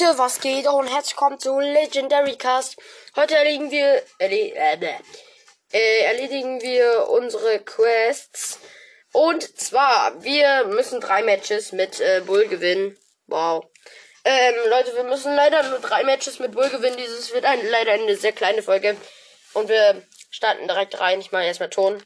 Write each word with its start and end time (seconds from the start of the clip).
Leute, 0.00 0.18
was 0.18 0.40
geht? 0.40 0.66
Und 0.66 0.86
herzlich 0.86 1.16
willkommen 1.16 1.40
zu 1.40 1.58
Legendary 1.58 2.36
Cast. 2.36 2.76
Heute 3.16 3.34
erledigen 3.36 3.70
wir, 3.70 4.02
erle 4.18 4.54
äh, 4.54 4.98
äh, 5.72 6.04
erledigen 6.04 6.60
wir 6.60 7.08
unsere 7.08 7.58
Quests. 7.60 8.60
Und 9.12 9.58
zwar, 9.58 10.22
wir 10.22 10.66
müssen 10.66 11.00
drei 11.00 11.22
Matches 11.22 11.72
mit 11.72 12.00
äh, 12.00 12.22
Bull 12.24 12.46
gewinnen. 12.46 12.96
Wow. 13.26 13.64
Ähm, 14.24 14.54
Leute, 14.68 14.94
wir 14.94 15.04
müssen 15.04 15.34
leider 15.34 15.64
nur 15.64 15.80
drei 15.80 16.04
Matches 16.04 16.38
mit 16.38 16.52
Bull 16.52 16.68
gewinnen. 16.68 16.96
Dieses 16.96 17.32
wird 17.32 17.44
ein, 17.44 17.66
leider 17.68 17.92
eine 17.92 18.16
sehr 18.16 18.32
kleine 18.32 18.62
Folge. 18.62 18.96
Und 19.54 19.68
wir 19.68 20.06
starten 20.30 20.68
direkt 20.68 21.00
rein. 21.00 21.20
Ich 21.20 21.32
mache 21.32 21.44
erstmal 21.44 21.70
Ton. 21.70 22.04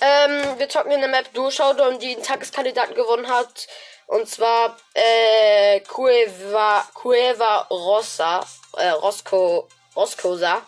Ähm, 0.00 0.58
wir 0.58 0.68
zocken 0.68 0.92
in 0.92 1.00
der 1.00 1.08
Map 1.08 1.32
Durchschau, 1.32 1.72
die 1.72 2.14
einen 2.14 2.22
Tageskandidaten 2.22 2.94
gewonnen 2.94 3.28
hat. 3.28 3.66
Und 4.06 4.28
zwar 4.28 4.76
äh, 4.94 5.80
Cueva, 5.80 6.88
Cueva 6.94 7.66
Rossa, 7.70 8.46
äh, 8.76 8.88
Rosco, 8.90 9.68
Roscosa. 9.94 10.62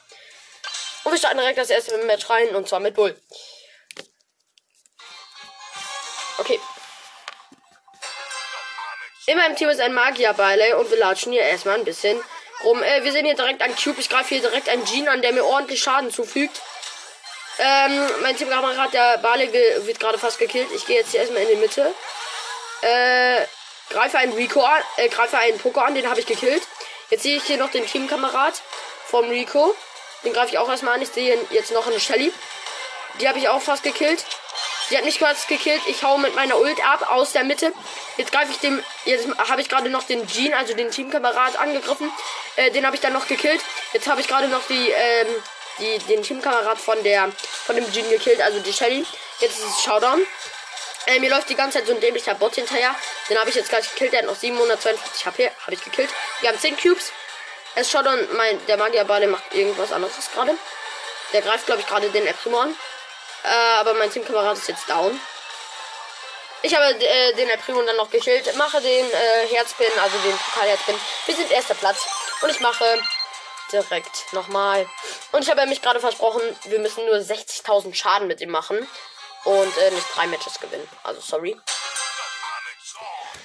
Und 1.04 1.12
wir 1.12 1.18
starten 1.18 1.38
direkt 1.38 1.58
das 1.58 1.70
erste 1.70 1.96
Match 1.98 2.28
rein 2.28 2.54
und 2.54 2.68
zwar 2.68 2.80
mit 2.80 2.94
Bull. 2.94 3.16
Okay. 6.38 6.60
In 9.26 9.36
meinem 9.36 9.56
Team 9.56 9.68
ist 9.68 9.80
ein 9.80 9.92
Magierbeile 9.92 10.76
und 10.78 10.90
wir 10.90 10.98
latschen 10.98 11.32
hier 11.32 11.42
erstmal 11.42 11.76
ein 11.76 11.84
bisschen 11.84 12.20
rum. 12.64 12.82
Äh, 12.82 13.04
wir 13.04 13.12
sehen 13.12 13.24
hier 13.24 13.34
direkt 13.34 13.62
einen 13.62 13.76
Cube. 13.76 14.00
Ich 14.00 14.08
greife 14.08 14.34
hier 14.34 14.40
direkt 14.40 14.68
einen 14.68 14.84
Jean 14.84 15.08
an, 15.08 15.22
der 15.22 15.32
mir 15.32 15.44
ordentlich 15.44 15.80
Schaden 15.80 16.10
zufügt. 16.10 16.60
Ähm, 17.58 18.08
mein 18.22 18.36
Teamkamerad, 18.36 18.92
der 18.92 19.18
Bale, 19.18 19.52
wird 19.52 20.00
gerade 20.00 20.18
fast 20.18 20.38
gekillt. 20.38 20.68
Ich 20.74 20.86
gehe 20.86 20.96
jetzt 20.96 21.10
hier 21.10 21.20
erstmal 21.20 21.42
in 21.42 21.48
die 21.48 21.56
Mitte. 21.56 21.92
Äh, 22.82 23.46
greife 23.90 24.18
einen 24.18 24.32
Rico 24.32 24.62
an, 24.62 24.82
äh, 24.96 25.08
greife 25.08 25.38
einen 25.38 25.58
Poco 25.58 25.80
an, 25.80 25.94
den 25.94 26.08
habe 26.08 26.20
ich 26.20 26.26
gekillt. 26.26 26.62
Jetzt 27.10 27.22
sehe 27.22 27.36
ich 27.36 27.44
hier 27.44 27.56
noch 27.56 27.70
den 27.70 27.86
Teamkamerad 27.86 28.54
vom 29.06 29.28
Rico. 29.28 29.74
Den 30.24 30.32
greife 30.32 30.50
ich 30.52 30.58
auch 30.58 30.68
erstmal 30.68 30.94
an. 30.94 31.02
Ich 31.02 31.08
sehe 31.08 31.38
jetzt 31.50 31.72
noch 31.72 31.86
eine 31.86 31.98
Shelly. 32.00 32.32
Die 33.20 33.28
habe 33.28 33.38
ich 33.38 33.48
auch 33.48 33.62
fast 33.62 33.82
gekillt. 33.82 34.24
Die 34.90 34.96
hat 34.96 35.04
nicht 35.04 35.18
fast 35.18 35.48
gekillt. 35.48 35.82
Ich 35.86 36.02
hau 36.02 36.18
mit 36.18 36.34
meiner 36.34 36.58
Ult 36.58 36.78
ab 36.86 37.10
aus 37.10 37.32
der 37.32 37.44
Mitte. 37.44 37.72
Jetzt 38.16 38.32
greife 38.32 38.52
ich 38.52 38.58
dem. 38.58 38.82
Jetzt 39.04 39.26
habe 39.38 39.60
ich 39.60 39.68
gerade 39.68 39.90
noch 39.90 40.04
den 40.04 40.26
Jean, 40.26 40.54
also 40.54 40.74
den 40.74 40.90
Teamkamerad, 40.90 41.58
angegriffen. 41.58 42.10
Äh, 42.56 42.70
den 42.70 42.84
habe 42.84 42.96
ich 42.96 43.02
dann 43.02 43.12
noch 43.12 43.26
gekillt. 43.26 43.60
Jetzt 43.92 44.08
habe 44.08 44.20
ich 44.20 44.28
gerade 44.28 44.48
noch 44.48 44.66
die, 44.68 44.90
ähm, 44.90 45.26
die, 45.78 45.98
den 46.06 46.22
Teamkamerad 46.22 46.78
von 46.78 47.02
der 47.02 47.30
von 47.66 47.76
dem 47.76 47.90
Jean 47.92 48.08
gekillt, 48.10 48.40
also 48.40 48.60
die 48.60 48.72
Shelly. 48.72 49.04
Jetzt 49.40 49.58
ist 49.58 49.64
es 49.64 49.82
Showdown. 49.82 50.20
Äh, 51.08 51.20
mir 51.20 51.30
läuft 51.30 51.48
die 51.48 51.54
ganze 51.54 51.78
Zeit 51.78 51.86
so 51.86 51.94
ein 51.94 52.00
dämlicher 52.00 52.34
Bot 52.34 52.56
hinterher. 52.56 52.94
Den 53.30 53.38
habe 53.38 53.48
ich 53.48 53.56
jetzt 53.56 53.70
gleich 53.70 53.90
gekillt. 53.90 54.12
Der 54.12 54.20
hat 54.20 54.26
noch 54.26 54.36
752 54.36 55.24
HP. 55.24 55.50
Habe 55.62 55.72
ich 55.72 55.82
gekillt. 55.82 56.10
Wir 56.40 56.50
haben 56.50 56.58
10 56.58 56.76
Cubes. 56.76 57.12
Es 57.76 57.90
schaut 57.90 58.04
dann, 58.04 58.28
mein, 58.36 58.64
der 58.66 58.76
Magierball 58.76 59.26
macht 59.26 59.54
irgendwas 59.54 59.90
anderes 59.90 60.30
gerade. 60.34 60.54
Der 61.32 61.40
greift, 61.40 61.64
glaube 61.64 61.80
ich, 61.80 61.86
gerade 61.86 62.10
den 62.10 62.26
Eprimor 62.26 62.64
an. 62.64 62.76
Äh, 63.42 63.48
aber 63.48 63.94
mein 63.94 64.10
Teamkamerad 64.10 64.58
ist 64.58 64.68
jetzt 64.68 64.86
down. 64.86 65.18
Ich 66.60 66.76
habe 66.76 66.84
äh, 66.84 67.32
den 67.34 67.48
Eprimon 67.48 67.86
dann 67.86 67.96
noch 67.96 68.10
gekillt. 68.10 68.54
Mache 68.56 68.82
den 68.82 69.10
äh, 69.10 69.46
Herzpin, 69.48 69.86
also 70.02 70.18
den 70.18 70.36
Pokalherzpin. 70.36 70.94
Wir 71.24 71.36
sind 71.36 71.50
erster 71.50 71.74
Platz. 71.74 72.06
Und 72.42 72.50
ich 72.50 72.60
mache 72.60 73.00
direkt 73.72 74.30
nochmal. 74.32 74.86
Und 75.32 75.42
ich 75.42 75.50
habe 75.50 75.64
mich 75.66 75.80
gerade 75.80 76.00
versprochen, 76.00 76.42
wir 76.64 76.80
müssen 76.80 77.06
nur 77.06 77.16
60.000 77.16 77.94
Schaden 77.94 78.28
mit 78.28 78.42
ihm 78.42 78.50
machen 78.50 78.86
und 79.48 79.78
äh, 79.78 79.90
nicht 79.92 80.06
drei 80.14 80.26
Matches 80.26 80.60
gewinnen. 80.60 80.86
Also 81.02 81.22
sorry. 81.22 81.58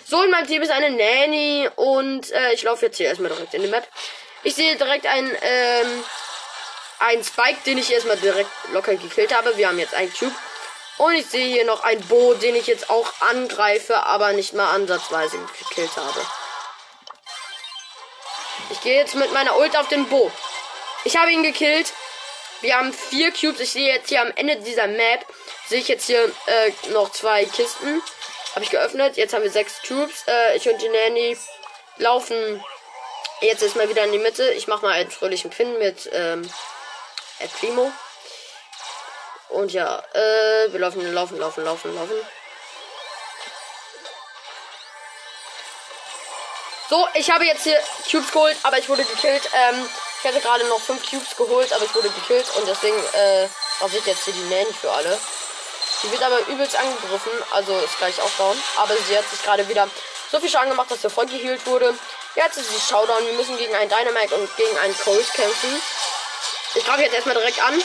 So, 0.05 0.21
in 0.21 0.31
meinem 0.31 0.47
Team 0.47 0.61
ist 0.61 0.69
eine 0.69 0.91
Nanny 0.91 1.69
und 1.77 2.29
äh, 2.31 2.53
ich 2.53 2.63
laufe 2.63 2.85
jetzt 2.85 2.97
hier 2.97 3.07
erstmal 3.07 3.31
direkt 3.31 3.53
in 3.53 3.61
die 3.61 3.69
Map. 3.69 3.87
Ich 4.43 4.53
sehe 4.53 4.75
direkt 4.75 5.05
einen, 5.05 5.31
ähm, 5.41 6.03
einen 6.99 7.23
Spike, 7.23 7.59
den 7.65 7.77
ich 7.77 7.89
erstmal 7.89 8.17
direkt 8.17 8.49
locker 8.73 8.95
gekillt 8.95 9.33
habe. 9.33 9.55
Wir 9.55 9.69
haben 9.69 9.79
jetzt 9.79 9.93
einen 9.93 10.13
Cube. 10.13 10.35
Und 10.97 11.13
ich 11.13 11.25
sehe 11.25 11.47
hier 11.47 11.65
noch 11.65 11.83
einen 11.83 12.05
Bo, 12.07 12.33
den 12.33 12.55
ich 12.55 12.67
jetzt 12.67 12.89
auch 12.89 13.09
angreife, 13.21 14.03
aber 14.03 14.33
nicht 14.33 14.53
mal 14.53 14.71
ansatzweise 14.71 15.39
gekillt 15.57 15.95
habe. 15.95 16.21
Ich 18.71 18.81
gehe 18.81 18.97
jetzt 18.97 19.15
mit 19.15 19.31
meiner 19.31 19.57
Ult 19.57 19.75
auf 19.77 19.87
den 19.87 20.07
Bo. 20.09 20.31
Ich 21.05 21.15
habe 21.15 21.31
ihn 21.31 21.43
gekillt. 21.43 21.93
Wir 22.59 22.77
haben 22.77 22.93
vier 22.93 23.31
Cubes. 23.31 23.61
Ich 23.61 23.71
sehe 23.71 23.93
jetzt 23.93 24.09
hier 24.09 24.21
am 24.21 24.31
Ende 24.35 24.57
dieser 24.57 24.87
Map 24.87 25.25
sehe 25.73 25.81
ich 25.81 25.87
jetzt 25.87 26.05
hier 26.05 26.25
äh, 26.45 26.71
noch 26.91 27.11
zwei 27.11 27.45
Kisten. 27.45 28.03
Habe 28.53 28.63
ich 28.63 28.69
geöffnet. 28.69 29.17
Jetzt 29.17 29.33
haben 29.33 29.41
wir 29.41 29.49
sechs 29.49 29.81
Cubes. 29.81 30.23
Äh, 30.27 30.55
ich 30.55 30.69
und 30.69 30.79
die 30.79 30.87
Nanny 30.87 31.35
laufen 31.97 32.63
jetzt 33.41 33.63
erstmal 33.63 33.89
wieder 33.89 34.03
in 34.03 34.11
die 34.11 34.19
Mitte. 34.19 34.51
Ich 34.51 34.67
mache 34.67 34.85
mal 34.85 34.91
einen 34.91 35.09
fröhlichen 35.09 35.49
Pin 35.49 35.79
mit 35.79 36.07
ähm, 36.13 36.47
Primo. 37.59 37.91
Und 39.49 39.73
ja, 39.73 39.97
äh, 40.13 40.71
wir 40.71 40.79
laufen, 40.79 41.11
laufen, 41.11 41.39
laufen, 41.39 41.63
laufen, 41.63 41.95
laufen. 41.95 42.27
So, 46.87 47.07
ich 47.15 47.31
habe 47.31 47.45
jetzt 47.45 47.63
hier 47.63 47.79
Cubes 48.11 48.31
geholt, 48.31 48.57
aber 48.61 48.77
ich 48.77 48.87
wurde 48.89 49.03
gekillt. 49.05 49.49
Ähm, 49.55 49.89
ich 50.19 50.23
hätte 50.23 50.39
gerade 50.39 50.65
noch 50.65 50.79
fünf 50.79 51.09
Cubes 51.09 51.35
geholt, 51.35 51.73
aber 51.73 51.83
ich 51.83 51.95
wurde 51.95 52.11
gekillt 52.11 52.45
und 52.57 52.67
deswegen 52.67 52.97
äh, 53.13 53.47
rasiert 53.81 54.05
jetzt 54.05 54.25
hier 54.25 54.33
die 54.35 54.49
Nanny 54.53 54.71
für 54.71 54.91
alle. 54.91 55.17
Die 56.03 56.11
wird 56.11 56.21
aber 56.21 56.39
übelst 56.47 56.75
angegriffen, 56.75 57.31
also 57.51 57.77
ist 57.79 57.97
gleich 57.97 58.21
auch 58.21 58.31
down. 58.37 58.61
Aber 58.77 58.95
sie 59.07 59.17
hat 59.17 59.29
sich 59.29 59.41
gerade 59.41 59.67
wieder 59.69 59.89
so 60.31 60.39
viel 60.39 60.49
Schaden 60.49 60.69
gemacht, 60.69 60.91
dass 60.91 61.01
sie 61.01 61.09
voll 61.09 61.27
geheilt 61.27 61.65
wurde. 61.65 61.93
Jetzt 62.35 62.57
ist 62.57 62.69
sie 62.69 62.79
Showdown. 62.79 63.25
Wir 63.25 63.33
müssen 63.33 63.57
gegen 63.57 63.75
einen 63.75 63.89
Dynamite 63.89 64.35
und 64.35 64.55
gegen 64.57 64.77
einen 64.79 64.97
Cold 64.97 65.31
kämpfen. 65.33 65.81
Ich 66.75 66.85
greife 66.85 67.03
jetzt 67.03 67.13
erstmal 67.13 67.35
direkt 67.35 67.63
an. 67.63 67.81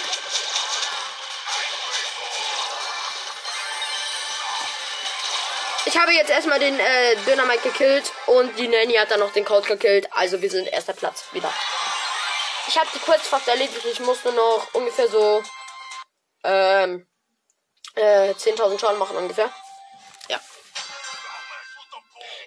Ich 5.84 5.96
habe 5.96 6.12
jetzt 6.12 6.30
erstmal 6.30 6.58
den 6.58 6.78
äh, 6.78 7.16
Dynamite 7.26 7.62
gekillt 7.62 8.12
und 8.26 8.58
die 8.58 8.68
Nanny 8.68 8.94
hat 8.94 9.10
dann 9.10 9.20
noch 9.20 9.32
den 9.32 9.44
Cold 9.44 9.66
gekillt. 9.66 10.06
Also 10.12 10.42
wir 10.42 10.50
sind 10.50 10.68
erster 10.68 10.92
Platz 10.92 11.24
wieder. 11.32 11.50
Ich 12.68 12.76
habe 12.76 12.88
die 12.94 12.98
Quest 12.98 13.26
fast 13.26 13.48
erledigt. 13.48 13.86
Ich 13.90 14.00
muss 14.00 14.22
nur 14.22 14.34
noch 14.34 14.68
ungefähr 14.74 15.08
so 15.08 15.42
ähm, 16.44 17.07
äh, 17.98 18.32
10.000 18.32 18.78
Schaden 18.78 18.98
machen 18.98 19.16
ungefähr. 19.16 19.50
Ja. 20.28 20.40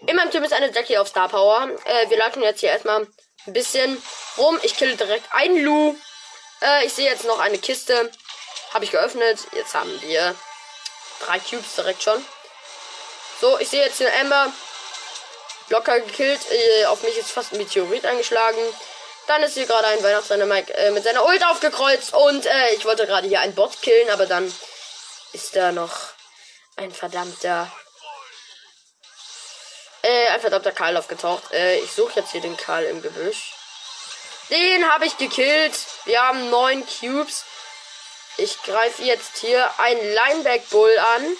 In 0.07 0.16
meinem 0.16 0.31
Team 0.31 0.44
ist 0.44 0.53
eine 0.53 0.72
Jackie 0.72 0.97
auf 0.97 1.07
Star 1.07 1.29
Power. 1.29 1.69
Äh, 1.85 2.09
wir 2.09 2.17
laufen 2.17 2.41
jetzt 2.41 2.62
hier 2.62 2.69
erstmal 2.69 3.01
ein 3.45 3.53
bisschen 3.53 4.01
rum. 4.38 4.59
Ich 4.63 4.75
kill 4.75 4.95
direkt 4.95 5.25
einen 5.34 5.63
Lu. 5.63 5.95
Äh, 6.62 6.85
ich 6.85 6.94
sehe 6.94 7.09
jetzt 7.09 7.25
noch 7.25 7.39
eine 7.39 7.57
Kiste. 7.57 8.12
Habe 8.73 8.85
ich 8.85 8.91
geöffnet. 8.91 9.39
Jetzt 9.53 9.75
haben 9.75 10.01
wir 10.01 10.35
drei 11.25 11.39
Cubes 11.39 11.75
direkt 11.75 12.03
schon. 12.03 12.25
So, 13.39 13.59
ich 13.59 13.69
sehe 13.69 13.83
jetzt 13.83 14.00
den 14.00 14.07
Ember. 14.07 14.51
Locker 15.69 16.00
gekillt. 16.00 16.39
Äh, 16.51 16.85
auf 16.85 17.03
mich 17.03 17.18
ist 17.18 17.31
fast 17.31 17.53
ein 17.53 17.57
Meteorit 17.57 18.06
eingeschlagen. 18.06 18.59
Dann 19.28 19.44
ist 19.44 19.53
hier 19.53 19.66
gerade 19.66 19.88
ein 19.88 20.03
Weihnachtsrenner 20.03 20.45
Mike 20.45 20.73
äh, 20.73 20.91
mit 20.91 21.03
seiner 21.03 21.25
Ult 21.25 21.45
aufgekreuzt. 21.45 22.13
Und 22.13 22.45
äh, 22.45 22.73
ich 22.75 22.85
wollte 22.85 23.06
gerade 23.06 23.28
hier 23.28 23.39
einen 23.39 23.56
Bot 23.56 23.81
killen, 23.81 24.09
aber 24.09 24.25
dann 24.25 24.53
ist 25.34 25.56
da 25.56 25.72
noch 25.72 25.92
ein 26.75 26.92
verdammter. 26.92 27.72
Äh, 30.01 30.28
ein 30.30 30.42
verdammter 30.42 30.72
Karl 30.72 30.98
aufgetaucht. 30.98 31.51
Äh, 31.51 31.80
ich 31.80 31.92
suche 31.92 32.19
jetzt 32.19 32.31
hier 32.31 32.42
den 32.42 32.57
Karl 32.57 32.86
im 32.86 33.01
Gebüsch. 33.01 33.54
Den 34.50 34.92
habe 34.92 35.06
ich 35.06 35.18
gekillt. 35.18 35.75
Wir 36.06 36.22
haben 36.22 36.50
neun 36.50 36.86
Cubes. 36.86 37.45
Ich 38.38 38.62
greife 38.63 39.04
jetzt 39.04 39.38
hier 39.38 39.80
einen 39.80 40.13
Lineback 40.13 40.69
Bull 40.69 40.98
an. 40.98 41.38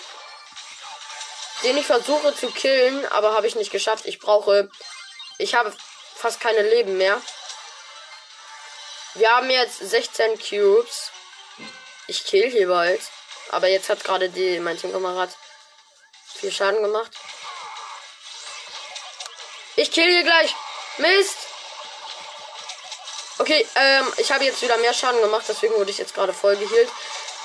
Den 1.63 1.77
ich 1.77 1.85
versuche 1.85 2.35
zu 2.35 2.49
killen, 2.51 3.05
aber 3.11 3.33
habe 3.35 3.47
ich 3.47 3.55
nicht 3.55 3.71
geschafft. 3.71 4.05
Ich 4.05 4.19
brauche. 4.19 4.69
Ich 5.38 5.55
habe 5.55 5.75
fast 6.15 6.39
keine 6.39 6.61
Leben 6.61 6.97
mehr. 6.97 7.21
Wir 9.15 9.29
haben 9.31 9.49
jetzt 9.49 9.79
16 9.79 10.39
Cubes. 10.39 11.11
Ich 12.07 12.23
kill 12.25 12.49
hier 12.49 12.67
bald. 12.67 13.01
Aber 13.51 13.68
jetzt 13.68 13.89
hat 13.89 14.03
gerade 14.03 14.30
die 14.30 14.59
mein 14.59 14.77
Teamkamerad 14.77 15.30
viel 16.33 16.51
Schaden 16.51 16.81
gemacht. 16.81 17.12
Ich 19.75 19.92
kill 19.92 20.09
hier 20.12 20.24
gleich. 20.24 20.56
Mist. 20.98 21.38
Okay, 23.38 23.65
ähm, 23.75 24.13
ich 24.18 24.31
habe 24.31 24.45
jetzt 24.45 24.62
wieder 24.62 24.77
mehr 24.77 24.94
Schaden 24.94 25.21
gemacht, 25.21 25.45
deswegen 25.48 25.74
wurde 25.75 25.92
ich 25.92 25.98
jetzt 25.98 26.13
gerade 26.13 26.33
voll 26.33 26.56
geheilt. 26.57 26.89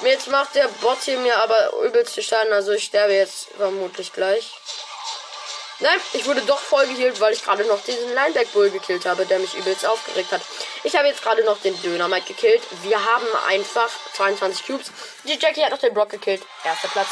Jetzt 0.02 0.28
macht 0.28 0.54
der 0.54 0.68
Bot 0.68 0.98
hier 1.02 1.18
mir 1.18 1.38
aber 1.38 1.72
übelst 1.84 2.22
Schaden, 2.22 2.52
also 2.52 2.72
ich 2.72 2.84
sterbe 2.84 3.14
jetzt 3.14 3.48
vermutlich 3.56 4.12
gleich. 4.12 4.52
Nein, 5.78 6.00
ich 6.14 6.24
wurde 6.24 6.40
doch 6.42 6.58
voll 6.58 6.86
geheilt, 6.86 7.20
weil 7.20 7.34
ich 7.34 7.44
gerade 7.44 7.64
noch 7.64 7.82
diesen 7.84 8.14
Lineback 8.14 8.50
Bull 8.54 8.70
gekillt 8.70 9.04
habe, 9.04 9.26
der 9.26 9.38
mich 9.38 9.54
übelst 9.54 9.84
aufgeregt 9.84 10.32
hat. 10.32 10.40
Ich 10.84 10.96
habe 10.96 11.06
jetzt 11.06 11.22
gerade 11.22 11.44
noch 11.44 11.60
den 11.60 11.78
Dynamite 11.82 12.28
gekillt. 12.28 12.62
Wir 12.82 13.04
haben 13.04 13.26
einfach 13.46 13.90
22 14.14 14.66
Cubes. 14.66 14.90
Die 15.24 15.38
Jackie 15.38 15.62
hat 15.62 15.72
noch 15.72 15.78
den 15.78 15.92
Brock 15.92 16.08
gekillt. 16.08 16.42
Erster 16.64 16.88
Platz. 16.88 17.08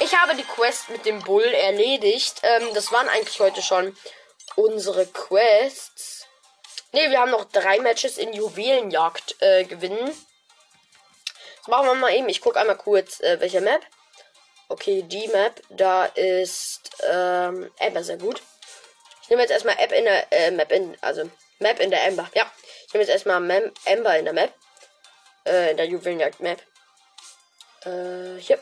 Ich 0.00 0.14
habe 0.18 0.34
die 0.34 0.44
Quest 0.44 0.90
mit 0.90 1.06
dem 1.06 1.20
Bull 1.20 1.44
erledigt. 1.44 2.40
Ähm, 2.42 2.74
das 2.74 2.92
waren 2.92 3.08
eigentlich 3.08 3.40
heute 3.40 3.62
schon 3.62 3.96
unsere 4.56 5.06
Quests. 5.06 6.26
Ne, 6.92 7.08
wir 7.10 7.20
haben 7.20 7.30
noch 7.30 7.46
drei 7.46 7.80
Matches 7.80 8.18
in 8.18 8.34
Juwelenjagd 8.34 9.36
äh, 9.40 9.64
gewinnen. 9.64 10.10
Das 11.60 11.68
machen 11.68 11.86
wir 11.86 11.94
mal 11.94 12.14
eben. 12.14 12.28
Ich 12.28 12.42
gucke 12.42 12.60
einmal 12.60 12.76
kurz, 12.76 13.20
äh, 13.20 13.40
welche 13.40 13.62
Map. 13.62 13.80
Okay, 14.72 15.02
die 15.02 15.28
Map, 15.28 15.62
da 15.68 16.06
ist 16.06 16.80
ähm, 17.06 17.70
Amber 17.78 18.02
sehr 18.02 18.16
gut. 18.16 18.40
Ich 19.20 19.28
nehme 19.28 19.42
jetzt 19.42 19.50
erstmal 19.50 19.78
App 19.78 19.92
in 19.92 20.04
der 20.04 20.32
äh, 20.32 20.50
Map 20.50 20.72
in, 20.72 20.96
also 21.02 21.30
Map 21.58 21.78
in 21.78 21.90
der 21.90 22.02
Amber. 22.06 22.26
Ja, 22.34 22.50
ich 22.86 22.94
nehme 22.94 23.04
jetzt 23.04 23.12
erstmal 23.12 23.38
Mem 23.40 23.70
Amber 23.86 24.18
in 24.18 24.24
der 24.24 24.32
Map. 24.32 24.54
Äh, 25.44 25.72
in 25.72 25.76
der 25.76 25.84
Juwelenjagd 25.84 26.40
Map. 26.40 26.62
Äh, 27.84 28.38
hier. 28.40 28.58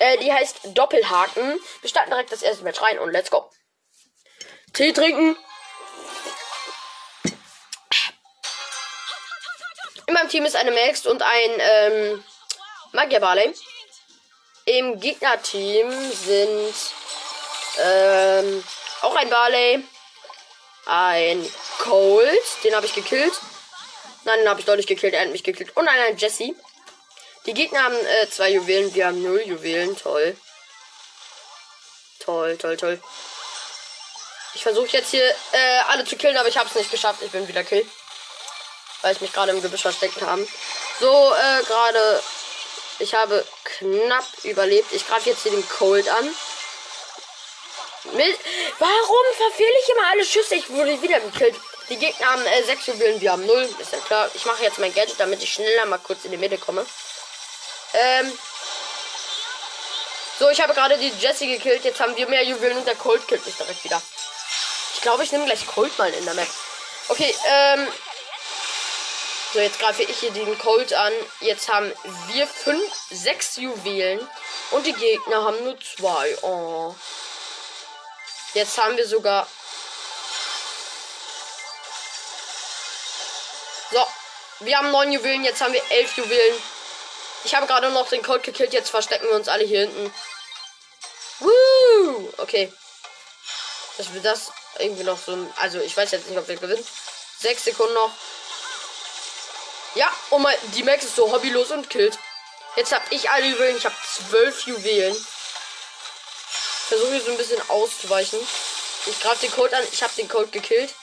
Äh, 0.00 0.18
die 0.18 0.30
heißt 0.30 0.58
Doppelhaken. 0.76 1.58
Wir 1.80 1.88
starten 1.88 2.10
direkt 2.10 2.30
das 2.30 2.42
erste 2.42 2.62
Match 2.62 2.82
rein 2.82 2.98
und 2.98 3.10
let's 3.10 3.30
go. 3.30 3.50
Tee 4.74 4.92
trinken. 4.92 5.34
In 10.06 10.12
meinem 10.12 10.28
Team 10.28 10.44
ist 10.44 10.56
eine 10.56 10.72
Max 10.72 11.06
und 11.06 11.22
ein 11.22 11.50
ähm, 11.58 12.24
Magier 12.92 13.20
Barley. 13.20 13.54
Im 14.68 15.00
Gegnerteam 15.00 15.90
sind 16.12 16.74
ähm, 17.78 18.62
auch 19.00 19.16
ein 19.16 19.30
Barley, 19.30 19.82
ein 20.84 21.52
Cold, 21.78 22.42
den 22.64 22.74
habe 22.74 22.84
ich 22.84 22.92
gekillt. 22.92 23.32
Nein, 24.24 24.40
den 24.40 24.48
habe 24.50 24.60
ich 24.60 24.66
deutlich 24.66 24.86
gekillt, 24.86 25.14
er 25.14 25.22
hat 25.22 25.30
mich 25.30 25.42
gekillt. 25.42 25.74
Und 25.74 25.88
ein 25.88 26.18
Jesse. 26.18 26.54
Die 27.46 27.54
Gegner 27.54 27.82
haben 27.82 27.96
äh, 27.96 28.28
zwei 28.28 28.50
Juwelen, 28.50 28.94
wir 28.94 29.06
haben 29.06 29.22
null 29.22 29.40
Juwelen. 29.40 29.96
Toll. 29.96 30.36
Toll, 32.20 32.58
toll, 32.58 32.76
toll. 32.76 33.02
Ich 34.52 34.62
versuche 34.62 34.88
jetzt 34.88 35.12
hier 35.12 35.34
äh, 35.52 35.78
alle 35.88 36.04
zu 36.04 36.16
killen, 36.16 36.36
aber 36.36 36.50
ich 36.50 36.58
habe 36.58 36.68
es 36.68 36.74
nicht 36.74 36.90
geschafft. 36.90 37.22
Ich 37.22 37.30
bin 37.30 37.48
wieder 37.48 37.64
kill. 37.64 37.86
Weil 39.00 39.14
ich 39.14 39.22
mich 39.22 39.32
gerade 39.32 39.52
im 39.52 39.62
Gebüsch 39.62 39.80
versteckt 39.80 40.20
habe. 40.20 40.46
So, 41.00 41.32
äh, 41.32 41.62
gerade. 41.64 42.22
Ich 42.98 43.14
habe 43.14 43.44
knapp 43.64 44.26
überlebt. 44.42 44.92
Ich 44.92 45.06
greife 45.06 45.30
jetzt 45.30 45.42
hier 45.42 45.52
den 45.52 45.68
Cold 45.68 46.08
an. 46.08 46.34
Mit, 48.12 48.38
warum 48.78 49.26
verfehle 49.36 49.74
ich 49.82 49.88
immer 49.90 50.06
alle 50.10 50.24
Schüsse? 50.24 50.54
Ich 50.54 50.70
wurde 50.70 51.00
wieder 51.02 51.20
gekillt. 51.20 51.56
Die 51.88 51.96
Gegner 51.96 52.26
haben 52.26 52.44
äh, 52.44 52.62
sechs 52.64 52.86
Juwelen, 52.86 53.20
wir 53.20 53.32
haben 53.32 53.46
null. 53.46 53.68
Ist 53.78 53.92
ja 53.92 53.98
klar. 53.98 54.30
Ich 54.34 54.44
mache 54.44 54.62
jetzt 54.62 54.78
mein 54.78 54.94
Gadget, 54.94 55.18
damit 55.18 55.42
ich 55.42 55.52
schneller 55.52 55.86
mal 55.86 55.98
kurz 55.98 56.24
in 56.24 56.30
die 56.30 56.36
Mitte 56.36 56.58
komme. 56.58 56.84
Ähm. 57.94 58.38
So, 60.38 60.48
ich 60.50 60.60
habe 60.60 60.74
gerade 60.74 60.98
die 60.98 61.12
Jessie 61.18 61.48
gekillt. 61.48 61.84
Jetzt 61.84 62.00
haben 62.00 62.16
wir 62.16 62.28
mehr 62.28 62.44
Juwelen 62.44 62.78
und 62.78 62.86
der 62.86 62.94
Cold 62.96 63.26
killt 63.26 63.44
mich 63.44 63.56
direkt 63.56 63.82
wieder. 63.84 64.00
Ich 64.94 65.00
glaube, 65.02 65.24
ich 65.24 65.32
nehme 65.32 65.46
gleich 65.46 65.66
Cold 65.66 65.96
mal 65.98 66.12
in 66.12 66.24
der 66.24 66.34
Map. 66.34 66.48
Okay, 67.08 67.34
ähm. 67.46 67.88
So, 69.52 69.60
jetzt 69.60 69.78
greife 69.78 70.02
ich 70.02 70.18
hier 70.18 70.30
den 70.30 70.58
Cold 70.58 70.92
an. 70.92 71.12
Jetzt 71.40 71.72
haben 71.72 71.90
wir 72.26 72.46
fünf, 72.46 72.92
sechs 73.10 73.56
Juwelen. 73.56 74.28
Und 74.72 74.84
die 74.84 74.92
Gegner 74.92 75.42
haben 75.42 75.64
nur 75.64 75.78
zwei. 75.80 76.36
Oh. 76.42 76.94
Jetzt 78.52 78.76
haben 78.76 78.96
wir 78.98 79.06
sogar. 79.06 79.48
So. 83.90 84.06
Wir 84.60 84.76
haben 84.76 84.90
neun 84.90 85.12
Juwelen. 85.12 85.44
Jetzt 85.44 85.62
haben 85.62 85.72
wir 85.72 85.82
elf 85.92 86.14
Juwelen. 86.18 86.62
Ich 87.44 87.54
habe 87.54 87.66
gerade 87.66 87.88
noch 87.90 88.08
den 88.08 88.22
Code 88.22 88.40
gekillt. 88.40 88.74
Jetzt 88.74 88.90
verstecken 88.90 89.28
wir 89.28 89.36
uns 89.36 89.48
alle 89.48 89.64
hier 89.64 89.80
hinten. 89.80 90.12
Woo! 91.38 92.34
Okay. 92.36 92.70
Dass 93.96 94.12
wir 94.12 94.20
das 94.20 94.52
irgendwie 94.78 95.04
noch 95.04 95.18
so. 95.18 95.38
Also, 95.56 95.80
ich 95.80 95.96
weiß 95.96 96.10
jetzt 96.10 96.28
nicht, 96.28 96.38
ob 96.38 96.46
wir 96.48 96.56
gewinnen. 96.56 96.86
Sechs 97.38 97.64
Sekunden 97.64 97.94
noch. 97.94 98.10
Ja, 99.98 100.12
und 100.30 100.42
mal, 100.42 100.56
die 100.74 100.84
Max 100.84 101.02
ist 101.02 101.16
so 101.16 101.32
hobbylos 101.32 101.72
und 101.72 101.90
killt. 101.90 102.16
Jetzt 102.76 102.92
habe 102.92 103.04
ich 103.10 103.28
alle 103.30 103.46
Juwelen. 103.46 103.76
Ich 103.76 103.84
habe 103.84 103.96
zwölf 104.06 104.64
Juwelen. 104.64 105.26
Versuche 106.86 107.10
hier 107.14 107.20
so 107.20 107.32
ein 107.32 107.36
bisschen 107.36 107.60
auszuweichen. 107.68 108.38
Ich 109.06 109.20
greife 109.20 109.40
den 109.40 109.50
Code 109.50 109.76
an. 109.76 109.82
Ich 109.90 110.00
habe 110.00 110.12
den 110.14 110.28
Code 110.28 110.46
gekillt. 110.52 110.94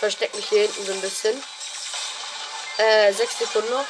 Versteck 0.00 0.34
mich 0.34 0.48
hier 0.48 0.62
hinten 0.62 0.84
so 0.84 0.92
ein 0.94 1.00
bisschen. 1.00 1.40
Äh, 2.78 3.12
sechs 3.12 3.38
Sekunden 3.38 3.70
noch. 3.70 3.86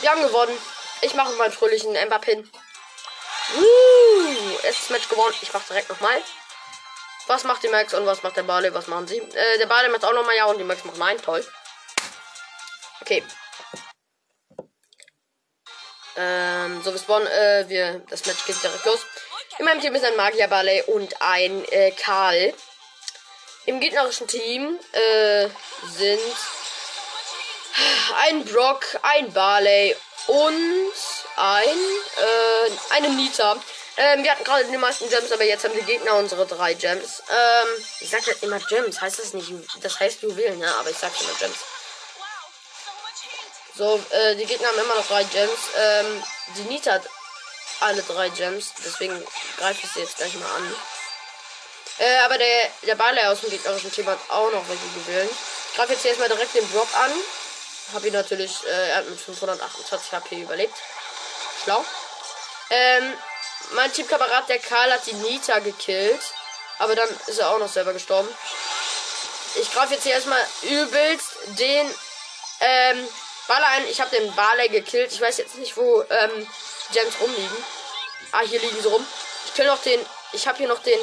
Wir 0.00 0.10
haben 0.10 0.20
gewonnen. 0.20 0.58
Ich 1.00 1.14
mache 1.14 1.32
meinen 1.32 1.52
fröhlichen 1.52 1.96
Ember 1.96 2.18
Pin. 2.18 2.52
Uh, 3.56 4.58
erstes 4.64 4.90
Match 4.90 5.08
gewonnen. 5.08 5.34
Ich 5.40 5.50
mache 5.54 5.64
direkt 5.66 5.88
nochmal. 5.88 6.22
Was 7.26 7.44
macht 7.44 7.62
die 7.62 7.68
Max 7.68 7.92
und 7.94 8.06
was 8.06 8.22
macht 8.22 8.36
der 8.36 8.44
Barley? 8.44 8.72
Was 8.72 8.86
machen 8.86 9.08
sie? 9.08 9.18
Äh, 9.18 9.58
der 9.58 9.66
Barley 9.66 9.90
macht 9.90 10.04
auch 10.04 10.12
nochmal 10.12 10.36
ja 10.36 10.44
und 10.46 10.58
die 10.58 10.64
Max 10.64 10.84
macht 10.84 10.98
nein. 10.98 11.20
Toll. 11.20 11.44
Okay. 13.00 13.24
Ähm, 16.16 16.82
so, 16.82 16.92
wir 16.92 16.98
spawnen, 16.98 17.28
äh, 17.28 17.68
wir, 17.68 18.02
das 18.08 18.24
Match 18.26 18.46
geht 18.46 18.62
direkt 18.62 18.84
los. 18.86 19.00
In 19.58 19.64
meinem 19.64 19.80
Team 19.80 19.94
ist 19.94 20.04
ein 20.04 20.16
Magier 20.16 20.48
Barley 20.48 20.82
und 20.86 21.20
ein 21.20 21.64
äh, 21.70 21.90
Karl. 21.90 22.54
Im 23.66 23.80
gegnerischen 23.80 24.28
Team 24.28 24.78
äh, 24.92 25.48
sind 25.88 26.20
ein 28.22 28.44
Brock, 28.44 28.84
ein 29.02 29.32
Barley 29.32 29.96
und 30.28 30.92
ein, 31.36 31.64
äh, 31.66 32.94
eine 32.94 33.10
Nita. 33.10 33.56
Ähm, 33.98 34.22
wir 34.22 34.30
hatten 34.30 34.44
gerade 34.44 34.64
die 34.66 34.76
meisten 34.76 35.08
Gems, 35.08 35.32
aber 35.32 35.44
jetzt 35.44 35.64
haben 35.64 35.74
die 35.74 35.84
Gegner 35.84 36.14
unsere 36.16 36.46
drei 36.46 36.74
Gems. 36.74 37.22
Ähm, 37.30 37.84
ich 38.00 38.10
sag 38.10 38.26
ja 38.26 38.34
immer 38.42 38.58
Gems, 38.60 39.00
heißt 39.00 39.18
das 39.18 39.32
nicht, 39.32 39.50
das 39.80 39.98
heißt 39.98 40.22
Juwelen, 40.22 40.58
ne? 40.58 40.74
Aber 40.76 40.90
ich 40.90 40.98
sag 40.98 41.12
immer 41.20 41.32
Gems. 41.38 41.56
So, 43.74 44.02
äh, 44.10 44.36
die 44.36 44.44
Gegner 44.44 44.68
haben 44.68 44.78
immer 44.78 44.96
noch 44.96 45.06
drei 45.06 45.24
Gems. 45.24 45.60
Ähm, 45.76 46.22
die 46.56 46.62
Nita 46.62 46.92
hat 46.92 47.08
alle 47.80 48.02
drei 48.02 48.28
Gems, 48.30 48.72
deswegen 48.84 49.22
greife 49.58 49.80
ich 49.82 49.92
sie 49.92 50.00
jetzt 50.00 50.16
gleich 50.18 50.34
mal 50.34 50.50
an. 50.56 50.74
Äh, 51.98 52.18
aber 52.18 52.36
der, 52.36 52.70
der 52.82 52.94
Barley 52.96 53.22
aus 53.24 53.40
dem 53.40 53.50
gegnerischen 53.50 53.92
Team 53.92 54.06
hat 54.06 54.18
auch 54.28 54.50
noch 54.52 54.68
welche 54.68 54.84
Juwelen. 54.94 55.30
Ich 55.70 55.76
greife 55.76 55.94
jetzt 55.94 56.04
erstmal 56.04 56.28
direkt 56.28 56.54
den 56.54 56.68
Brock 56.68 56.88
an. 56.94 57.12
Habe 57.94 58.08
ihn 58.08 58.12
natürlich, 58.12 58.52
äh, 58.66 58.90
er 58.90 58.96
hat 58.96 59.08
mit 59.08 59.18
528 59.18 60.12
HP 60.12 60.42
überlebt. 60.42 60.74
Schlau. 61.64 61.84
Ähm, 62.68 63.14
mein 63.72 63.92
Teamkamerad, 63.92 64.48
der 64.48 64.58
Karl, 64.58 64.92
hat 64.92 65.06
die 65.06 65.14
Nita 65.14 65.58
gekillt. 65.58 66.20
Aber 66.78 66.94
dann 66.94 67.08
ist 67.26 67.38
er 67.38 67.50
auch 67.50 67.58
noch 67.58 67.70
selber 67.72 67.92
gestorben. 67.92 68.28
Ich 69.54 69.72
greife 69.72 69.94
jetzt 69.94 70.02
hier 70.02 70.12
erstmal 70.12 70.44
übelst 70.62 71.30
den 71.58 71.94
ähm, 72.60 73.08
Baller 73.48 73.66
ein. 73.68 73.88
Ich 73.88 74.00
habe 74.00 74.14
den 74.14 74.34
Barley 74.34 74.68
gekillt. 74.68 75.12
Ich 75.12 75.20
weiß 75.20 75.38
jetzt 75.38 75.56
nicht, 75.56 75.76
wo 75.76 76.02
ähm, 76.02 76.46
Gems 76.92 77.14
rumliegen. 77.20 77.64
Ah, 78.32 78.40
hier 78.40 78.60
liegen 78.60 78.80
sie 78.80 78.88
rum. 78.88 79.06
Ich 79.46 79.54
kill 79.54 79.66
noch 79.66 79.80
den. 79.82 80.04
Ich 80.32 80.46
habe 80.46 80.58
hier 80.58 80.68
noch 80.68 80.82
den. 80.82 80.98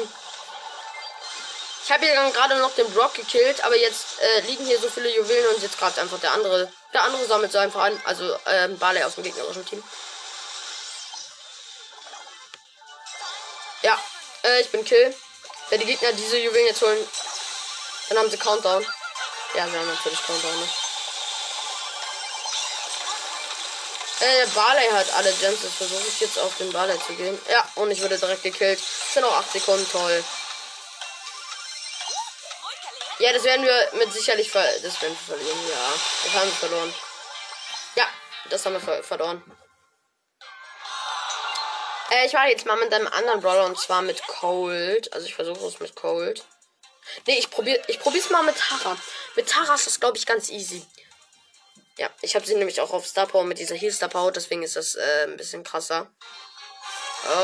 Ich 1.84 1.92
habe 1.92 2.06
hier 2.06 2.14
gerade 2.30 2.56
noch 2.56 2.74
den 2.74 2.90
Brock 2.94 3.14
gekillt, 3.14 3.62
aber 3.64 3.76
jetzt 3.76 4.20
äh, 4.20 4.40
liegen 4.40 4.64
hier 4.64 4.78
so 4.78 4.88
viele 4.88 5.14
Juwelen 5.14 5.54
und 5.54 5.62
jetzt 5.62 5.78
greift 5.78 5.98
einfach 5.98 6.18
der 6.20 6.32
andere. 6.32 6.72
Der 6.92 7.02
andere 7.02 7.26
sammelt 7.26 7.52
so 7.52 7.58
einfach 7.58 7.82
an. 7.82 8.00
Also 8.04 8.36
ähm, 8.46 8.78
Barley 8.78 9.02
aus 9.02 9.16
dem 9.16 9.24
gegnerischen 9.24 9.66
Team. 9.66 9.82
Ja, 13.84 14.00
äh, 14.44 14.62
ich 14.62 14.70
bin 14.70 14.82
Kill. 14.82 15.14
Wenn 15.68 15.78
die 15.78 15.86
Gegner 15.86 16.10
diese 16.12 16.38
Juwelen 16.38 16.66
jetzt 16.66 16.80
holen, 16.80 17.06
dann 18.08 18.18
haben 18.18 18.30
sie 18.30 18.38
Countdown. 18.38 18.82
Ja, 19.54 19.70
wir 19.70 19.78
haben 19.78 19.88
natürlich 19.88 20.22
Countdown. 20.24 20.58
Ne? 20.58 20.68
Äh, 24.20 24.46
Barley 24.54 24.88
hat 24.88 25.12
alle 25.12 25.30
Gems. 25.34 25.60
Das 25.62 25.74
versuche 25.74 26.08
ich 26.08 26.18
jetzt 26.20 26.38
auf 26.38 26.56
den 26.56 26.72
Barley 26.72 26.98
zu 27.06 27.12
gehen. 27.12 27.38
Ja, 27.50 27.68
und 27.74 27.90
ich 27.90 28.00
wurde 28.00 28.16
direkt 28.18 28.42
gekillt. 28.42 28.80
Sind 29.12 29.22
noch 29.22 29.36
8 29.36 29.52
Sekunden. 29.52 29.86
Toll. 29.90 30.24
Ja, 33.18 33.34
das 33.34 33.44
werden 33.44 33.66
wir 33.66 33.90
mit 33.98 34.12
sicherlich 34.14 34.50
ver 34.50 34.64
das 34.82 35.02
werden 35.02 35.16
wir 35.26 35.36
verlieren. 35.36 35.68
Ja, 35.68 35.92
das 36.24 36.32
haben 36.32 36.48
wir 36.48 36.56
verloren. 36.56 36.94
Ja, 37.96 38.08
das 38.48 38.64
haben 38.64 38.72
wir 38.72 38.80
ver 38.80 39.04
verloren. 39.04 39.42
Äh, 42.14 42.26
ich 42.26 42.32
mache 42.32 42.48
jetzt 42.48 42.66
mal 42.66 42.76
mit 42.76 42.92
einem 42.92 43.08
anderen 43.08 43.40
Brawler 43.40 43.66
und 43.66 43.78
zwar 43.78 44.02
mit 44.02 44.22
Cold. 44.26 45.12
Also 45.12 45.26
ich 45.26 45.34
versuche 45.34 45.66
es 45.66 45.80
mit 45.80 45.96
Cold. 45.96 46.44
Nee, 47.26 47.38
ich 47.38 47.50
probiere 47.50 47.80
ich 47.88 47.98
probier's 48.00 48.30
mal 48.30 48.42
mit 48.42 48.56
Tara. 48.56 48.96
Mit 49.36 49.48
Tara 49.48 49.74
ist 49.74 49.86
das 49.86 50.00
glaube 50.00 50.16
ich 50.16 50.26
ganz 50.26 50.50
easy. 50.50 50.84
Ja, 51.96 52.10
ich 52.22 52.34
habe 52.34 52.44
sie 52.44 52.54
nämlich 52.56 52.80
auch 52.80 52.92
auf 52.92 53.06
Star 53.06 53.26
Power 53.26 53.44
mit 53.44 53.58
dieser 53.58 53.76
Heal 53.76 53.92
Star 53.92 54.08
Power, 54.08 54.32
deswegen 54.32 54.62
ist 54.64 54.74
das 54.76 54.96
äh, 54.96 55.24
ein 55.24 55.36
bisschen 55.36 55.62
krasser. 55.62 56.10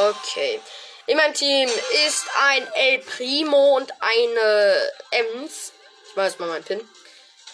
Okay. 0.08 0.60
In 1.06 1.16
meinem 1.16 1.34
Team 1.34 1.68
ist 2.06 2.26
ein 2.36 2.66
El 2.74 2.98
Primo 3.00 3.76
und 3.76 3.92
eine 4.00 4.92
Ems. 5.10 5.72
Ich 6.08 6.16
jetzt 6.16 6.40
mal 6.40 6.48
meinen 6.48 6.64
Pin. 6.64 6.88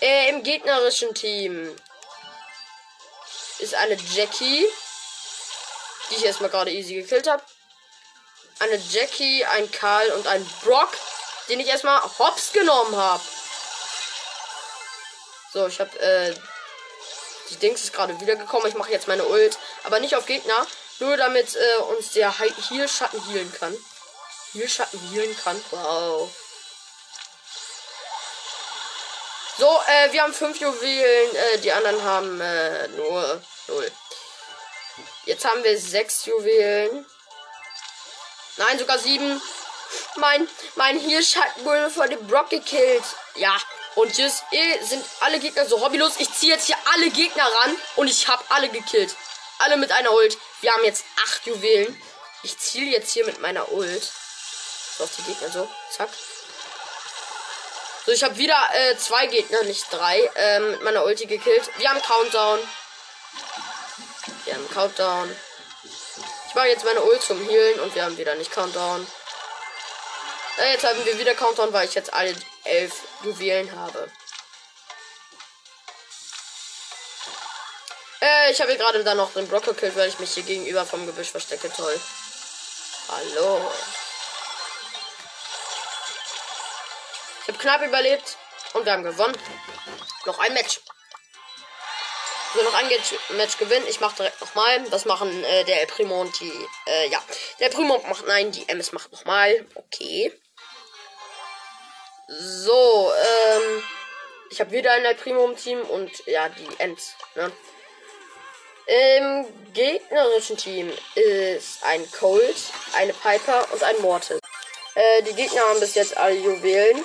Äh, 0.01 0.31
Im 0.31 0.43
gegnerischen 0.43 1.15
Team 1.15 1.75
ist 3.59 3.75
eine 3.75 3.97
Jackie, 4.15 4.67
die 6.11 6.17
ich 6.17 6.25
erstmal 6.25 6.51
gerade 6.51 6.71
easy 6.71 6.95
gekillt 6.95 7.29
habe. 7.29 7.43
Eine 8.59 8.77
Jackie, 8.77 9.45
ein 9.45 9.71
Karl 9.71 10.11
und 10.13 10.27
ein 10.27 10.45
Brock, 10.65 10.91
den 11.49 11.61
ich 11.61 11.69
erstmal 11.69 12.01
hops 12.19 12.53
genommen 12.53 12.97
habe. 12.97 13.23
So, 15.53 15.67
ich 15.67 15.81
habe 15.81 15.99
äh, 15.99 16.35
die 17.51 17.57
Dings 17.57 17.85
ist 17.85 17.93
gerade 17.93 18.19
wiedergekommen. 18.21 18.69
Ich 18.69 18.75
mache 18.75 18.91
jetzt 18.91 19.09
meine 19.09 19.25
Ult, 19.25 19.59
aber 19.85 20.01
nicht 20.01 20.17
auf 20.17 20.27
Gegner, 20.27 20.67
nur 20.99 21.17
damit 21.17 21.55
äh, 21.55 21.77
uns 21.83 22.13
der 22.13 22.37
Heal 22.39 22.89
Schatten 22.89 23.23
healen 23.29 23.53
kann. 23.53 23.77
Heal 24.53 24.69
Schatten 24.69 25.01
healen 25.11 25.37
kann. 25.43 25.63
Wow. 25.71 26.31
So, 29.59 29.81
äh, 29.87 30.13
wir 30.13 30.23
haben 30.23 30.35
fünf 30.35 30.61
Juwelen, 30.61 31.37
äh, 31.37 31.59
die 31.59 31.73
anderen 31.73 32.03
haben 32.03 32.41
äh, 32.41 32.89
nur 32.89 33.43
null. 33.69 33.91
Jetzt 35.27 35.45
haben 35.45 35.63
wir 35.65 35.79
sechs 35.79 36.25
Juwelen. 36.25 37.05
Nein, 38.57 38.79
sogar 38.79 38.99
sieben. 38.99 39.43
Mein, 40.17 40.49
mein 40.77 40.99
Hirschschatten 40.99 41.65
wurde 41.65 41.91
von 41.91 42.09
dem 42.09 42.27
Brock 42.27 42.49
gekillt. 42.51 43.05
Ja, 43.35 43.57
und 43.97 44.17
jetzt 44.17 44.45
sind 44.83 45.05
alle 45.21 45.39
Gegner 45.39 45.67
so 45.67 45.81
hobbylos. 45.81 46.15
Ich 46.19 46.33
ziehe 46.33 46.55
jetzt 46.55 46.67
hier 46.67 46.77
alle 46.93 47.11
Gegner 47.11 47.45
ran 47.45 47.77
und 47.97 48.09
ich 48.09 48.29
habe 48.29 48.43
alle 48.49 48.69
gekillt. 48.69 49.15
Alle 49.59 49.77
mit 49.77 49.91
einer 49.93 50.13
Ult. 50.13 50.39
Wir 50.61 50.73
haben 50.73 50.85
jetzt 50.85 51.05
acht 51.25 51.47
Juwelen. 51.47 52.01
Ich 52.43 52.59
ziele 52.59 52.91
jetzt 52.91 53.13
hier 53.13 53.27
mit 53.27 53.41
meiner 53.41 53.71
Ult. 53.73 54.11
So 54.97 55.05
auf 55.05 55.11
die 55.17 55.23
Gegner 55.23 55.51
so. 55.51 55.69
Zack. 55.91 56.11
So, 58.07 58.13
ich 58.13 58.23
habe 58.23 58.37
wieder 58.37 58.57
äh, 58.73 58.97
zwei 58.97 59.27
Gegner, 59.27 59.65
nicht 59.65 59.93
drei, 59.93 60.31
ähm, 60.37 60.71
mit 60.71 60.83
meiner 60.83 61.05
Ulti 61.05 61.27
gekillt. 61.27 61.69
Wir 61.79 61.91
haben 61.91 62.01
Countdown. 62.01 62.61
Wir 64.47 64.55
haben 64.55 64.71
Countdown. 64.71 65.37
Ich 66.49 66.55
mache 66.55 66.69
jetzt 66.69 66.85
meine 66.85 67.03
Ult 67.03 67.21
zum 67.21 67.45
Healen 67.49 67.81
und 67.81 67.95
wir 67.95 68.05
haben 68.05 68.17
wieder 68.17 68.37
nicht 68.37 68.53
Countdown. 68.53 69.05
Äh, 70.59 70.73
jetzt 70.73 70.85
haben 70.85 71.05
wir 71.05 71.19
wieder 71.19 71.35
Countdown, 71.35 71.73
weil 71.73 71.89
ich 71.89 71.95
jetzt 71.95 72.15
alle 72.15 72.35
elf 72.63 72.95
Juwelen 73.25 73.75
habe. 73.77 74.09
Äh, 78.21 78.53
ich 78.53 78.61
habe 78.61 78.77
gerade 78.77 79.03
dann 79.03 79.17
noch 79.17 79.33
den 79.33 79.49
Brock 79.49 79.65
gekillt, 79.65 79.97
weil 79.97 80.09
ich 80.09 80.21
mich 80.21 80.33
hier 80.33 80.45
gegenüber 80.45 80.87
vom 80.87 81.05
Gebüsch 81.07 81.33
verstecke. 81.33 81.69
Toll. 81.73 82.01
Hallo. 83.09 83.73
Ich 87.43 87.49
habe 87.49 87.59
knapp 87.59 87.83
überlebt 87.83 88.37
und 88.75 88.85
wir 88.85 88.93
haben 88.93 89.03
gewonnen. 89.03 89.37
Noch 90.25 90.39
ein 90.39 90.55
Match. 90.55 90.81
So, 92.57 92.63
noch 92.63 92.75
ein 92.75 92.89
Match 93.37 93.59
gewinnen. 93.59 93.85
Ich 93.87 94.01
mache 94.01 94.17
direkt 94.17 94.41
nochmal. 94.41 94.83
Das 94.91 95.05
machen 95.05 95.45
äh, 95.45 95.65
der 95.65 95.83
El 95.83 95.87
Primo 95.87 96.23
und 96.23 96.41
die. 96.41 96.53
Äh, 96.87 97.09
ja. 97.09 97.23
Der 97.61 97.69
Primo 97.69 98.03
macht. 98.09 98.27
Nein, 98.27 98.51
die 98.51 98.67
MS 98.69 98.93
macht 98.93 99.13
nochmal. 99.13 99.67
Okay. 99.75 100.33
So, 102.29 103.13
ähm. 103.13 103.83
Ich 104.51 104.61
habe 104.61 104.71
wieder 104.71 104.93
ein 104.93 105.05
El 105.05 105.17
Primo 105.17 105.45
im 105.45 105.57
Team 105.57 105.81
und 105.83 106.11
ja, 106.27 106.49
die 106.49 106.69
Ends. 106.79 107.17
Ne? 107.35 107.53
Im 108.87 109.47
gegnerischen 109.75 110.57
Team 110.57 110.91
ist 111.15 111.83
ein 111.83 112.11
Colt, 112.13 112.57
eine 112.95 113.13
Piper 113.13 113.67
und 113.73 113.83
ein 113.83 114.01
Mortis. 114.01 114.39
Äh, 114.95 115.23
die 115.25 115.35
Gegner 115.35 115.61
haben 115.63 115.81
bis 115.81 115.95
jetzt 115.95 116.17
alle 116.17 116.37
Juwelen. 116.37 117.05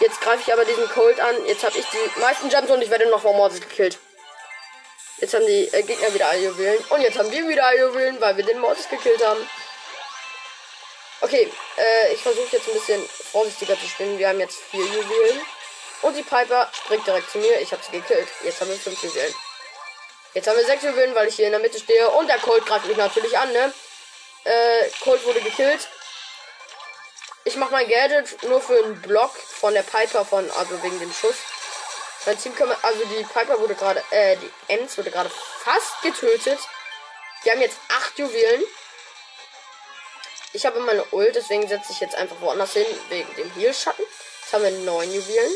Jetzt 0.00 0.20
greife 0.20 0.42
ich 0.44 0.52
aber 0.52 0.64
diesen 0.64 0.88
Colt 0.90 1.18
an. 1.20 1.46
Jetzt 1.46 1.64
habe 1.64 1.78
ich 1.78 1.86
die 1.86 2.20
meisten 2.20 2.50
Jumps 2.50 2.70
und 2.70 2.82
ich 2.82 2.90
werde 2.90 3.08
noch 3.08 3.22
von 3.22 3.36
Mortis 3.36 3.60
gekillt. 3.60 3.98
Jetzt 5.22 5.34
haben 5.34 5.46
die 5.46 5.72
äh, 5.72 5.82
Gegner 5.84 6.12
wieder 6.12 6.28
alle 6.28 6.40
Juwelen. 6.46 6.84
Und 6.88 7.00
jetzt 7.00 7.16
haben 7.16 7.30
wir 7.30 7.46
wieder 7.46 7.64
alle 7.64 7.78
Juwelen, 7.78 8.20
weil 8.20 8.36
wir 8.36 8.44
den 8.44 8.58
Mortis 8.58 8.88
gekillt 8.88 9.24
haben. 9.24 9.48
Okay, 11.20 11.48
äh, 11.76 12.12
ich 12.12 12.20
versuche 12.20 12.48
jetzt 12.50 12.66
ein 12.66 12.74
bisschen 12.74 13.08
vorsichtiger 13.30 13.78
zu 13.78 13.86
spielen. 13.86 14.18
Wir 14.18 14.30
haben 14.30 14.40
jetzt 14.40 14.58
vier 14.72 14.84
Juwelen. 14.84 15.40
Und 16.02 16.16
die 16.16 16.24
Piper 16.24 16.68
springt 16.72 17.06
direkt 17.06 17.30
zu 17.30 17.38
mir. 17.38 17.60
Ich 17.60 17.70
habe 17.70 17.80
sie 17.84 17.92
gekillt. 17.92 18.26
Jetzt 18.42 18.60
haben 18.60 18.68
wir 18.68 18.76
fünf 18.76 19.00
Juwelen. 19.00 19.32
Jetzt 20.34 20.48
haben 20.48 20.56
wir 20.56 20.66
sechs 20.66 20.82
Juwelen, 20.82 21.14
weil 21.14 21.28
ich 21.28 21.36
hier 21.36 21.46
in 21.46 21.52
der 21.52 21.60
Mitte 21.60 21.78
stehe. 21.78 22.10
Und 22.10 22.26
der 22.26 22.38
Colt 22.38 22.66
greift 22.66 22.86
mich 22.86 22.96
natürlich 22.96 23.38
an, 23.38 23.52
ne? 23.52 23.72
Äh, 24.42 24.88
Colt 25.04 25.24
wurde 25.24 25.40
gekillt. 25.40 25.86
Ich 27.44 27.54
mache 27.54 27.70
mein 27.70 27.88
Gadget 27.88 28.42
nur 28.42 28.60
für 28.60 28.82
einen 28.82 29.00
Block 29.02 29.36
von 29.36 29.72
der 29.72 29.84
Piper 29.84 30.24
von, 30.24 30.50
also 30.50 30.82
wegen 30.82 30.98
dem 30.98 31.12
Schuss. 31.12 31.36
Mein 32.24 32.38
Team 32.38 32.52
also 32.82 33.04
die 33.04 33.24
Piper 33.24 33.58
wurde 33.58 33.74
gerade, 33.74 34.02
äh, 34.10 34.36
die 34.36 34.50
Ems 34.68 34.96
wurde 34.96 35.10
gerade 35.10 35.30
fast 35.30 36.00
getötet. 36.02 36.58
Die 37.44 37.50
haben 37.50 37.60
jetzt 37.60 37.78
acht 37.88 38.18
Juwelen. 38.18 38.62
Ich 40.52 40.66
habe 40.66 40.80
meine 40.80 41.04
Ult, 41.12 41.34
deswegen 41.34 41.66
setze 41.66 41.92
ich 41.92 42.00
jetzt 42.00 42.14
einfach 42.14 42.40
woanders 42.40 42.74
hin, 42.74 42.86
wegen 43.08 43.34
dem 43.34 43.50
Heal-Schatten. 43.54 44.04
Jetzt 44.42 44.52
haben 44.52 44.62
wir 44.62 44.70
neun 44.70 45.12
Juwelen. 45.12 45.52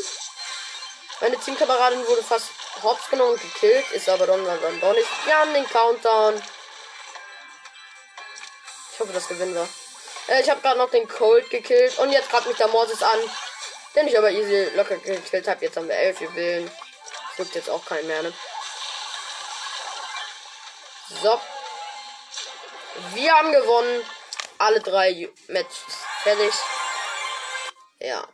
Meine 1.21 1.39
Teamkameradin 1.39 2.05
wurde 2.07 2.23
fast 2.23 2.49
hops 2.83 3.09
genommen 3.09 3.33
und 3.33 3.41
gekillt, 3.41 3.89
ist 3.91 4.09
aber 4.09 4.27
dann, 4.27 4.43
dann 4.45 4.79
doch 4.81 4.93
nicht. 4.93 5.07
Wir 5.25 5.37
haben 5.37 5.53
den 5.53 5.67
Countdown. 5.69 6.41
Ich 8.93 8.99
hoffe, 8.99 9.13
das 9.13 9.27
gewinnen 9.27 9.55
wir. 9.55 9.67
Äh, 10.27 10.41
ich 10.41 10.49
habe 10.49 10.61
gerade 10.61 10.77
noch 10.77 10.89
den 10.89 11.07
Cold 11.07 11.49
gekillt 11.49 11.97
und 11.99 12.11
jetzt 12.11 12.29
greift 12.29 12.47
mich 12.47 12.57
der 12.57 12.67
Mortis 12.67 13.01
an. 13.01 13.19
Den 13.97 14.07
ich 14.07 14.15
aber 14.15 14.29
easy 14.29 14.69
locker 14.75 14.95
gekillt 14.97 15.47
habe. 15.47 15.65
Jetzt 15.65 15.75
haben 15.75 15.87
wir 15.87 15.95
elf 15.95 16.21
Juwelen. 16.21 16.69
Juckt 17.35 17.55
jetzt 17.55 17.67
auch 17.67 17.83
keinen 17.83 18.05
mehr, 18.05 18.21
ne? 18.21 18.33
So. 21.23 21.41
Wir 23.15 23.33
haben 23.33 23.51
gewonnen. 23.51 24.03
Alle 24.59 24.79
drei 24.81 25.29
Matches 25.47 25.83
fertig. 26.21 26.53
Ja. 27.99 28.27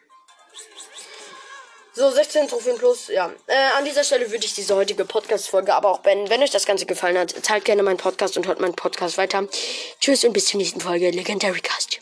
So, 1.94 2.12
16 2.12 2.50
Trophäen 2.50 2.78
plus, 2.78 3.08
ja. 3.08 3.32
Äh, 3.48 3.56
an 3.78 3.86
dieser 3.86 4.04
Stelle 4.04 4.30
würde 4.32 4.46
ich 4.46 4.54
diese 4.54 4.76
heutige 4.76 5.06
Podcast-Folge 5.06 5.74
aber 5.74 5.92
auch 5.92 6.00
beenden. 6.00 6.30
Wenn 6.30 6.44
euch 6.44 6.52
das 6.52 6.66
Ganze 6.66 6.86
gefallen 6.86 7.18
hat, 7.18 7.42
teilt 7.44 7.64
gerne 7.64 7.84
meinen 7.84 7.98
Podcast 7.98 8.36
und 8.36 8.48
hört 8.48 8.60
meinen 8.60 8.76
Podcast 8.76 9.18
weiter. 9.18 9.48
Tschüss 10.02 10.26
und 10.26 10.34
bis 10.34 10.48
zur 10.48 10.58
nächsten 10.58 10.82
Folge 10.82 11.10
Legendary 11.12 11.62
Cast. 11.62 12.00